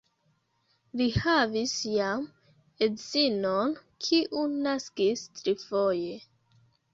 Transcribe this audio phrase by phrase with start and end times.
[1.01, 2.23] Li havis jam
[2.87, 3.75] edzinon,
[4.07, 6.19] kiu naskis trifoje.